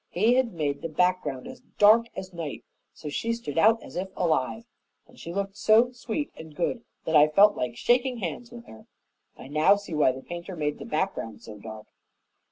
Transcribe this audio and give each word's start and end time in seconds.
He 0.09 0.33
had 0.33 0.51
made 0.51 0.81
the 0.81 0.89
background 0.89 1.47
as 1.47 1.61
dark 1.77 2.07
as 2.15 2.33
night 2.33 2.63
and 2.63 2.95
so 2.95 3.07
she 3.09 3.33
stood 3.33 3.59
out 3.59 3.83
as 3.83 3.95
if 3.95 4.09
alive; 4.15 4.65
and 5.07 5.19
she 5.19 5.31
looked 5.31 5.55
so 5.55 5.91
sweet 5.91 6.31
and 6.35 6.55
good 6.55 6.83
that 7.05 7.15
I 7.15 7.27
felt 7.27 7.55
like 7.55 7.75
shaking 7.77 8.17
hands 8.17 8.51
with 8.51 8.65
her. 8.65 8.87
I 9.37 9.47
now 9.47 9.75
see 9.75 9.93
why 9.93 10.11
the 10.11 10.23
painter 10.23 10.55
made 10.55 10.79
the 10.79 10.85
background 10.85 11.43
so 11.43 11.59
dark." 11.59 11.85